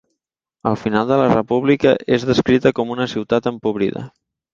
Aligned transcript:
Al 0.69 0.77
final 0.83 1.11
de 1.11 1.19
la 1.19 1.27
república 1.33 1.91
és 2.17 2.25
descrita 2.31 2.73
com 2.79 2.95
una 2.95 3.07
ciutat 3.13 3.51
empobrida. 3.53 4.03